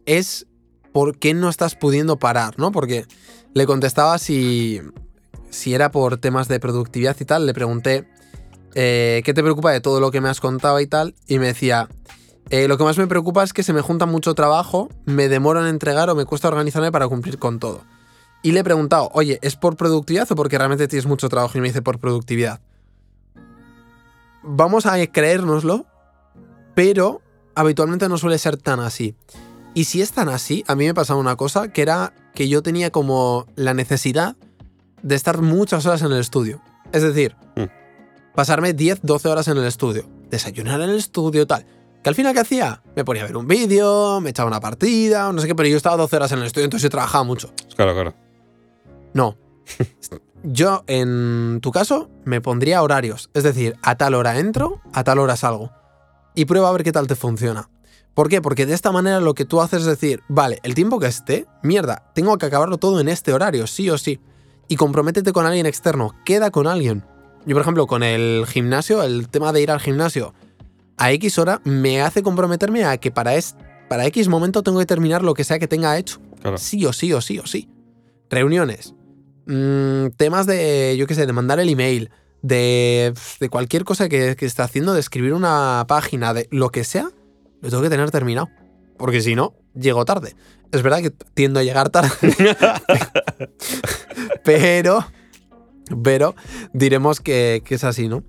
[0.07, 0.47] es
[0.93, 2.59] ¿por qué no estás pudiendo parar?
[2.59, 2.73] ¿no?
[2.73, 3.07] Porque
[3.55, 4.81] le contestaba si,
[5.51, 8.09] si era por temas de productividad y tal, le pregunté
[8.75, 11.15] eh, ¿qué te preocupa de todo lo que me has contado y tal?
[11.27, 11.89] Y me decía,
[12.51, 15.61] "Eh, lo que más me preocupa es que se me junta mucho trabajo, me demoro
[15.61, 17.83] en entregar o me cuesta organizarme para cumplir con todo.
[18.43, 21.57] Y le he preguntado, oye, ¿es por productividad o porque realmente tienes mucho trabajo?
[21.57, 22.61] Y me dice por productividad.
[24.43, 25.87] Vamos a creérnoslo,
[26.75, 27.23] pero
[27.55, 29.15] habitualmente no suele ser tan así.
[29.75, 32.63] Y si es tan así, a mí me pasaba una cosa, que era que yo
[32.63, 34.37] tenía como la necesidad
[35.03, 36.61] de estar muchas horas en el estudio.
[36.93, 37.65] Es decir, Mm.
[38.35, 41.65] pasarme 10, 12 horas en el estudio, desayunar en el estudio, tal.
[42.03, 42.83] Que al final, ¿qué hacía?
[42.97, 45.77] Me ponía a ver un vídeo, me echaba una partida, no sé qué, pero yo
[45.77, 47.53] estaba 12 horas en el estudio, entonces yo trabajaba mucho.
[47.77, 48.15] Claro, claro.
[49.15, 49.39] No.
[50.43, 53.31] yo, en tu caso, me pondría horarios.
[53.35, 55.71] Es decir, a tal hora entro, a tal hora salgo.
[56.35, 57.69] Y prueba a ver qué tal te funciona.
[58.15, 58.43] ¿Por qué?
[58.43, 61.47] Porque de esta manera lo que tú haces es decir, vale, el tiempo que esté,
[61.63, 64.19] mierda, tengo que acabarlo todo en este horario, sí o sí.
[64.67, 67.05] Y comprométete con alguien externo, queda con alguien.
[67.47, 70.35] Yo, por ejemplo, con el gimnasio, el tema de ir al gimnasio
[71.03, 73.57] a X hora me hace comprometerme a que para, es,
[73.89, 76.21] para X momento tengo que terminar lo que sea que tenga hecho.
[76.41, 76.59] Claro.
[76.59, 77.69] Sí o sí o sí o sí.
[78.31, 78.95] Reuniones.
[79.47, 82.11] Mm, temas de, yo qué sé, de mandar el email,
[82.43, 86.85] de, de cualquier cosa que, que esté haciendo, de escribir una página, de lo que
[86.85, 87.11] sea,
[87.61, 88.49] lo tengo que tener terminado.
[88.97, 90.37] Porque si no, llego tarde.
[90.71, 92.11] Es verdad que tiendo a llegar tarde.
[94.45, 95.05] pero,
[96.05, 96.37] pero
[96.73, 98.23] diremos que, que es así, ¿no?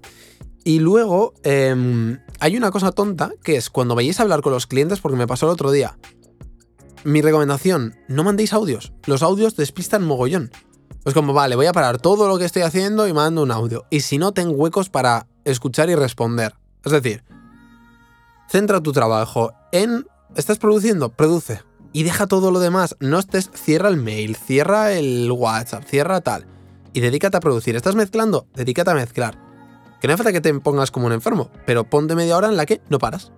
[0.63, 4.67] Y luego em, hay una cosa tonta que es cuando vayáis a hablar con los
[4.67, 5.97] clientes, porque me pasó el otro día.
[7.03, 8.93] Mi recomendación, no mandéis audios.
[9.05, 10.51] Los audios despistan mogollón.
[11.03, 13.85] Pues como, vale, voy a parar todo lo que estoy haciendo y mando un audio.
[13.89, 16.55] Y si no, ten huecos para escuchar y responder.
[16.85, 17.23] Es decir,
[18.49, 20.07] centra tu trabajo en...
[20.35, 21.09] ¿Estás produciendo?
[21.09, 21.61] Produce.
[21.91, 22.95] Y deja todo lo demás.
[23.01, 23.49] No estés...
[23.53, 26.47] Cierra el mail, cierra el WhatsApp, cierra tal.
[26.93, 27.75] Y dedícate a producir.
[27.75, 28.47] ¿Estás mezclando?
[28.53, 29.42] Dedícate a mezclar.
[30.03, 32.57] Que no hace falta que te pongas como un enfermo, pero ponte media hora en
[32.57, 33.31] la que no paras.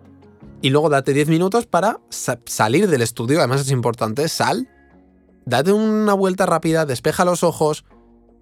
[0.63, 4.67] Y luego date 10 minutos para sa- salir del estudio, además es importante, sal,
[5.45, 7.86] date una vuelta rápida, despeja los ojos,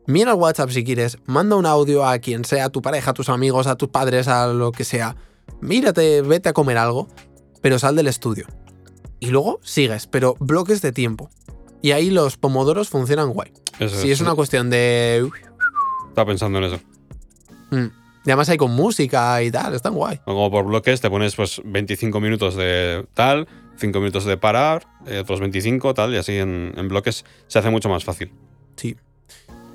[0.08, 3.14] mira el WhatsApp si quieres, manda un audio a quien sea, a tu pareja, a
[3.14, 5.18] tus amigos, a tus padres, a lo que sea.
[5.60, 7.10] Mírate, vete a comer algo,
[7.62, 8.46] pero sal del estudio.
[9.20, 11.30] Y luego sigues, pero bloques de tiempo.
[11.82, 13.52] Y ahí los pomodoros funcionan guay.
[13.80, 15.30] Eso Si es una cuestión de...
[16.08, 16.80] Estaba pensando en eso.
[17.72, 18.03] Mm.
[18.26, 20.20] Y además hay con música y tal, están guay.
[20.24, 25.20] Como por bloques te pones pues 25 minutos de tal, 5 minutos de parar, eh,
[25.20, 28.32] otros 25, tal, y así en, en bloques se hace mucho más fácil.
[28.76, 28.96] Sí.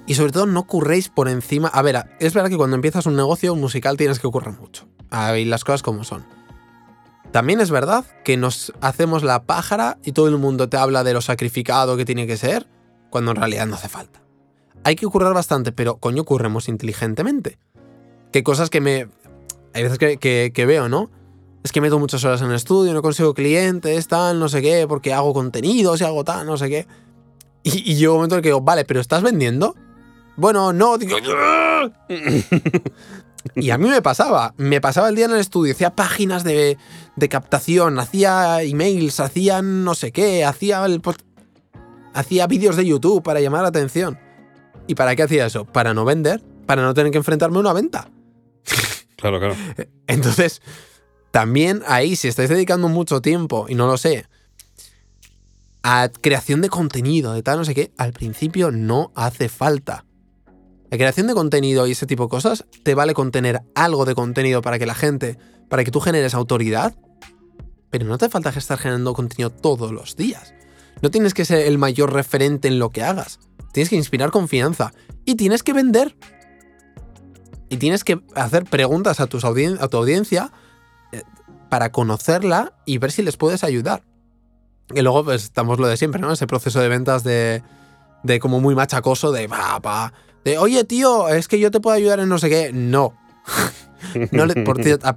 [0.07, 1.69] Y sobre todo no curréis por encima.
[1.69, 4.89] A ver, es verdad que cuando empiezas un negocio musical tienes que currar mucho.
[5.11, 6.25] Ahí las cosas como son.
[7.31, 11.13] También es verdad que nos hacemos la pájara y todo el mundo te habla de
[11.13, 12.67] lo sacrificado que tiene que ser,
[13.11, 14.23] cuando en realidad no hace falta.
[14.85, 17.59] Hay que currar bastante, pero coño, curremos inteligentemente.
[18.33, 19.09] Que cosas que me.
[19.75, 20.19] Hay veces que,
[20.53, 21.11] que- veo, ¿no?
[21.63, 24.87] Es que meto muchas horas en el estudio, no consigo clientes, tal, no sé qué,
[24.89, 26.87] porque hago contenidos y hago tal, no sé qué.
[27.63, 29.75] Y, y llega un momento en el que digo, vale, pero ¿estás vendiendo?
[30.37, 31.17] Bueno, no, digo.
[33.55, 36.77] Y a mí me pasaba, me pasaba el día en el estudio, hacía páginas de,
[37.17, 41.01] de captación, hacía emails, hacía no sé qué, hacía el
[42.15, 44.19] hacía vídeos de YouTube para llamar la atención.
[44.87, 45.65] ¿Y para qué hacía eso?
[45.65, 48.09] Para no vender, para no tener que enfrentarme a una venta.
[49.17, 49.57] Claro, claro.
[50.07, 50.63] Entonces,
[51.31, 54.27] también ahí, si estáis dedicando mucho tiempo, y no lo sé,
[55.83, 60.05] a creación de contenido, de tal, no sé qué, al principio no hace falta.
[60.91, 64.15] La creación de contenido y ese tipo de cosas, te vale con tener algo de
[64.15, 66.95] contenido para que la gente, para que tú generes autoridad,
[67.91, 70.55] pero no te falta estar generando contenido todos los días.
[71.03, 73.39] No tienes que ser el mayor referente en lo que hagas.
[73.73, 74.93] Tienes que inspirar confianza
[75.25, 76.17] y tienes que vender.
[77.69, 80.53] Y tienes que hacer preguntas a, a tu audiencia
[81.13, 81.23] eh,
[81.69, 84.03] para conocerla y ver si les puedes ayudar.
[84.95, 86.33] Y luego pues estamos lo de siempre, ¿no?
[86.33, 87.63] Ese proceso de ventas de,
[88.23, 90.13] de como muy machacoso, de va, va,
[90.45, 92.73] de oye tío, es que yo te puedo ayudar en no sé qué.
[92.73, 93.15] No.
[94.33, 94.55] no le,
[95.03, 95.17] a-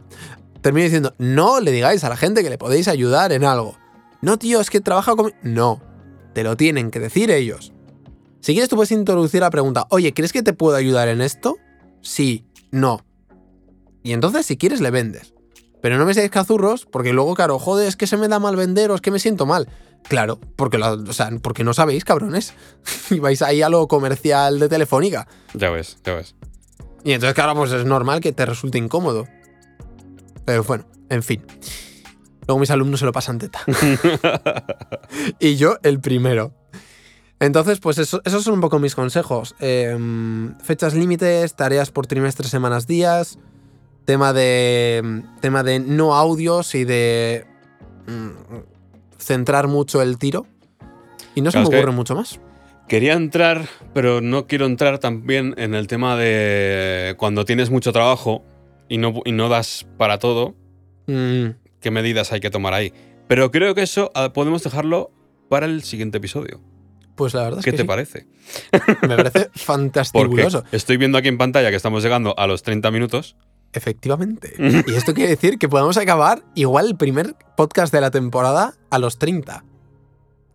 [0.61, 3.77] termino diciendo, no le digáis a la gente que le podéis ayudar en algo.
[4.21, 5.33] No, tío, es que trabaja con...
[5.41, 5.81] No,
[6.33, 7.73] te lo tienen que decir ellos.
[8.39, 11.57] Si quieres, tú puedes introducir la pregunta, oye, ¿crees que te puedo ayudar en esto?
[12.01, 13.03] Sí, no.
[14.03, 15.33] Y entonces, si quieres, le vendes.
[15.81, 18.55] Pero no me seáis cazurros, porque luego, claro, joder, es que se me da mal
[18.55, 19.67] vender o es que me siento mal.
[20.07, 22.53] Claro, porque, lo- o sea, porque no sabéis, cabrones.
[23.09, 25.27] y vais ahí a lo comercial de Telefónica.
[25.53, 26.35] Ya ves, ya ves.
[27.03, 29.27] Y entonces, claro, pues es normal que te resulte incómodo.
[30.45, 31.43] Pero bueno, en fin.
[32.47, 33.61] Luego mis alumnos se lo pasan teta.
[35.39, 36.53] y yo el primero.
[37.41, 39.55] Entonces, pues eso- esos son un poco mis consejos.
[39.59, 43.37] Em, fechas límites, tareas por trimestre, semanas, días.
[44.05, 45.23] Tema de.
[45.41, 47.45] Tema de no audios y de.
[48.07, 48.57] mm,
[49.17, 50.45] centrar mucho el tiro.
[51.35, 52.39] Y no se me ocurre mucho más.
[52.87, 58.43] Quería entrar, pero no quiero entrar también en el tema de cuando tienes mucho trabajo
[58.89, 60.55] y no, y no das para todo,
[61.07, 62.93] Mm, qué medidas hay que tomar ahí.
[63.27, 65.11] Pero creo que eso ah, podemos dejarlo
[65.49, 66.59] para el siguiente episodio.
[67.15, 67.87] Pues la verdad es ¿Qué que te sí.
[67.87, 68.27] parece?
[69.07, 70.63] me parece fantastibuloso.
[70.71, 73.35] estoy viendo aquí en pantalla que estamos llegando a los 30 minutos.
[73.73, 74.53] Efectivamente.
[74.87, 78.99] Y esto quiere decir que podemos acabar igual el primer podcast de la temporada a
[78.99, 79.63] los 30.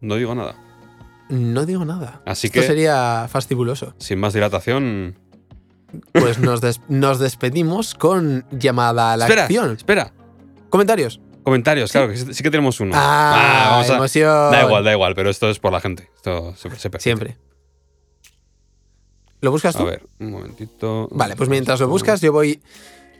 [0.01, 0.57] No digo nada.
[1.29, 2.23] No digo nada.
[2.27, 3.95] Así Esto que- sería fastibuloso.
[3.99, 5.19] Sin más dilatación.
[6.13, 9.73] Pues nos, des- nos despedimos con llamada a la espera, acción.
[9.73, 10.13] espera.
[10.69, 11.21] Comentarios.
[11.47, 12.91] Comentarios, claro, que sí que tenemos uno.
[12.93, 14.51] Ah, vamos a- emoción.
[14.51, 16.11] Da igual, da igual, pero esto es por la gente.
[16.17, 16.91] Esto se, se.
[16.99, 17.37] Siempre.
[19.41, 19.85] ¿Lo buscas A tú?
[19.85, 21.07] ver, un momentito.
[21.13, 22.61] Vale, pues mientras lo buscas, yo voy,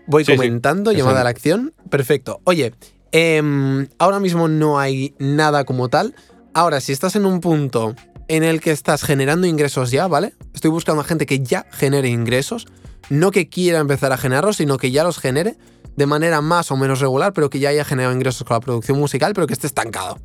[0.09, 1.73] voy Sí, comentando, llamada a la acción.
[1.89, 2.41] Perfecto.
[2.43, 2.75] Oye,
[3.13, 6.17] em, ahora mismo no hay nada como tal.
[6.53, 7.95] Ahora, si estás en un punto
[8.27, 10.35] en el que estás generando ingresos ya, ¿vale?
[10.53, 12.67] Estoy buscando a gente que ya genere ingresos,
[13.09, 15.57] no que quiera empezar a generarlos, sino que ya los genere
[15.97, 18.99] de manera más o menos regular, pero que ya haya generado ingresos con la producción
[18.99, 20.19] musical, pero que esté estancado.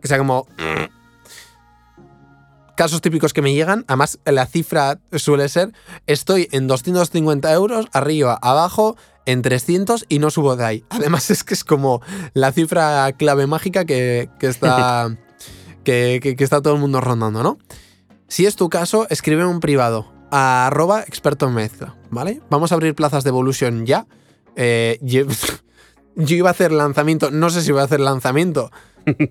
[0.00, 0.46] Que sea como...
[2.76, 5.72] Casos típicos que me llegan, además la cifra suele ser,
[6.08, 8.96] estoy en 250 euros, arriba, abajo,
[9.26, 10.84] en 300 y no subo de ahí.
[10.90, 12.02] Además es que es como
[12.34, 15.16] la cifra clave mágica que, que está,
[15.84, 17.58] que, que- que está todo el mundo rondando, ¿no?
[18.26, 22.40] Si es tu caso, escribe un privado a arroba experto en mezcla, ¿vale?
[22.50, 24.06] Vamos a abrir plazas de Evolution ya.
[24.56, 25.24] Eh, yo,
[26.16, 28.70] yo iba a hacer lanzamiento, no sé si voy a hacer lanzamiento,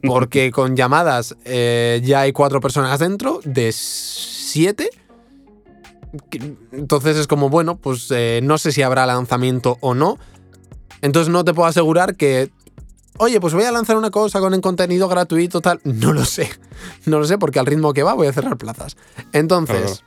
[0.04, 4.90] porque con llamadas eh, ya hay cuatro personas dentro, de siete.
[6.72, 10.18] Entonces es como, bueno, pues eh, no sé si habrá lanzamiento o no.
[11.02, 12.52] Entonces no te puedo asegurar que,
[13.18, 15.82] oye, pues voy a lanzar una cosa con el contenido gratuito, tal.
[15.84, 16.50] No lo sé.
[17.06, 18.98] No lo sé porque al ritmo que va voy a cerrar plazas.
[19.32, 20.04] Entonces,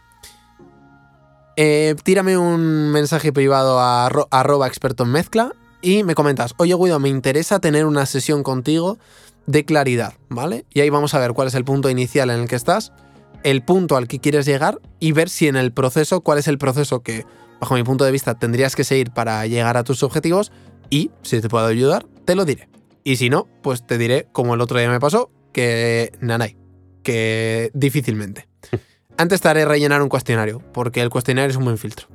[1.56, 6.74] eh, tírame un mensaje privado a arro- arroba experto en mezcla y me comentas, oye
[6.74, 8.98] Guido, me interesa tener una sesión contigo
[9.46, 10.66] de claridad, ¿vale?
[10.72, 12.92] Y ahí vamos a ver cuál es el punto inicial en el que estás,
[13.44, 16.58] el punto al que quieres llegar y ver si en el proceso, cuál es el
[16.58, 17.24] proceso que,
[17.60, 20.50] bajo mi punto de vista, tendrías que seguir para llegar a tus objetivos
[20.90, 22.68] y si te puedo ayudar, te lo diré.
[23.04, 26.56] Y si no, pues te diré, como el otro día me pasó, que nanay,
[27.04, 28.48] que difícilmente.
[29.18, 32.08] Antes te haré rellenar un cuestionario, porque el cuestionario es un buen filtro.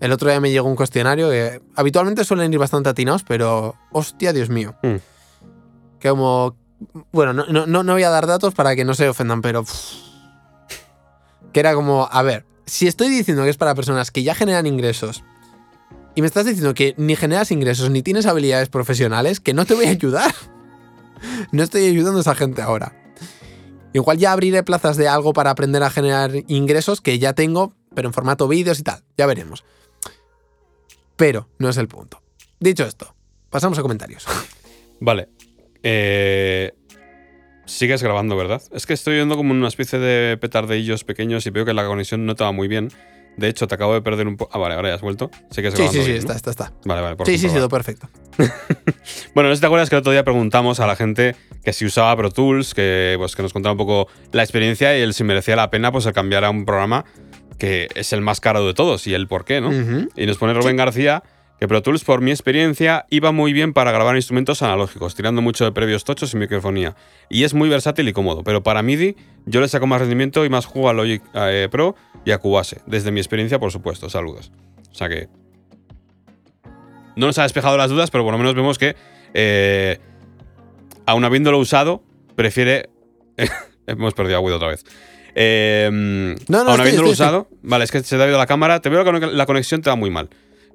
[0.00, 4.32] El otro día me llegó un cuestionario que habitualmente suelen ir bastante atinados, pero hostia,
[4.32, 4.76] Dios mío.
[4.82, 4.96] Mm.
[5.98, 6.56] Que como...
[7.10, 9.64] Bueno, no, no, no voy a dar datos para que no se ofendan, pero...
[9.64, 10.08] pff,
[11.52, 14.66] que era como, a ver, si estoy diciendo que es para personas que ya generan
[14.66, 15.24] ingresos
[16.14, 19.74] y me estás diciendo que ni generas ingresos ni tienes habilidades profesionales, que no te
[19.74, 20.34] voy a ayudar.
[21.50, 22.92] No estoy ayudando a esa gente ahora.
[23.92, 28.08] Igual ya abriré plazas de algo para aprender a generar ingresos que ya tengo, pero
[28.08, 29.02] en formato vídeos y tal.
[29.16, 29.64] Ya veremos.
[31.16, 32.22] Pero no es el punto.
[32.60, 33.14] Dicho esto,
[33.50, 34.26] pasamos a comentarios.
[35.00, 35.28] Vale.
[35.82, 36.72] Eh,
[37.64, 38.62] sigues grabando, ¿verdad?
[38.72, 42.26] Es que estoy viendo como una especie de petardeillos pequeños y veo que la conexión
[42.26, 42.90] no va muy bien.
[43.38, 44.50] De hecho, te acabo de perder un poco.
[44.54, 45.30] Ah, vale, ahora ya has vuelto.
[45.50, 45.92] Sigues Sí, grabando.
[45.92, 46.32] sí, sí, bien, ¿no?
[46.34, 46.72] está, está, está.
[46.84, 47.16] Vale, vale.
[47.16, 48.08] por Sí, sí, sí, todo perfecto.
[49.34, 51.72] Bueno, no sé si te acuerdas que el otro día preguntamos a la gente que
[51.72, 55.14] si usaba Pro Tools, que, pues, que nos contara un poco la experiencia y el
[55.14, 57.04] si merecía la pena pues, el cambiar a un programa
[57.58, 59.70] que es el más caro de todos y el por qué, ¿no?
[60.16, 61.22] Y nos pone Rubén García
[61.58, 65.64] que Pro Tools, por mi experiencia, iba muy bien para grabar instrumentos analógicos, tirando mucho
[65.64, 66.94] de previos tochos y microfonía.
[67.28, 70.50] Y es muy versátil y cómodo, pero para MIDI yo le saco más rendimiento y
[70.50, 72.80] más jugo a Logic eh, Pro y a Cubase.
[72.86, 74.08] Desde mi experiencia, por supuesto.
[74.08, 74.52] Saludos.
[74.90, 75.28] O sea que.
[77.16, 78.94] No nos ha despejado las dudas, pero por lo menos vemos que,
[79.34, 79.98] eh,
[81.06, 82.04] aun habiéndolo usado,
[82.36, 82.90] prefiere.
[83.88, 84.84] Hemos perdido a Guido otra vez.
[85.34, 85.98] Eh, No,
[86.48, 87.48] no, aun estoy, habiéndolo estoy, usado.
[87.62, 88.80] Vale, es que se te ha ido la cámara.
[88.80, 90.28] Te veo que la conexión te va muy mal.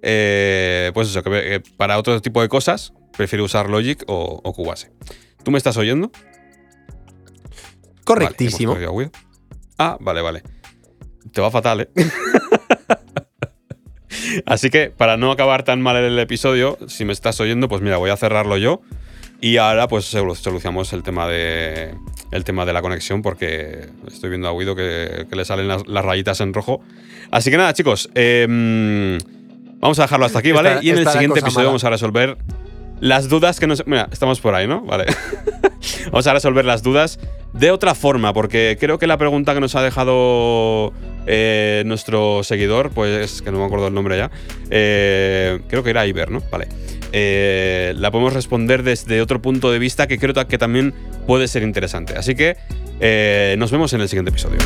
[0.06, 4.54] Eh, pues eso, que, que para otro tipo de cosas prefiere usar Logic o, o
[4.54, 4.92] Cubase.
[5.44, 6.12] ¿Tú me estás oyendo?
[8.04, 8.74] Correctísimo.
[8.76, 9.12] Vale.
[9.78, 10.44] Ah, vale, vale.
[11.32, 11.90] Te va fatal, ¿eh?
[14.46, 17.98] Así que, para no acabar tan mal el episodio, si me estás oyendo, pues mira,
[17.98, 18.82] voy a cerrarlo yo.
[19.42, 21.94] Y ahora, pues solu- solucionamos el tema de.
[22.32, 25.86] El tema de la conexión, porque estoy viendo a Guido que, que le salen las,
[25.88, 26.82] las rayitas en rojo.
[27.32, 28.10] Así que nada, chicos.
[28.16, 29.18] em,
[29.84, 30.80] vamos a dejarlo hasta aquí, ¿vale?
[30.82, 31.70] Y en el siguiente episodio mala.
[31.70, 32.38] vamos a resolver
[33.00, 33.86] las dudas que nos.
[33.86, 34.82] Mira, estamos por ahí, ¿no?
[34.82, 35.06] Vale.
[36.06, 37.20] Vamos a resolver las dudas
[37.54, 40.94] de otra forma, porque creo que la pregunta que nos ha dejado
[41.26, 44.32] eh, nuestro seguidor, pues que no me acuerdo el nombre ya,
[44.70, 46.42] eh, creo que era Iber, ¿no?
[46.52, 46.68] Vale.
[47.12, 50.94] Eh, la podemos responder desde otro punto de vista que creo que también
[51.28, 52.16] puede ser interesante.
[52.16, 52.56] Así que
[53.58, 54.60] nos vemos en el siguiente episodio.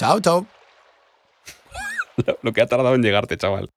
[0.00, 0.46] Chao, chao.
[2.42, 3.68] Lo que ha tardado en llegarte, chaval.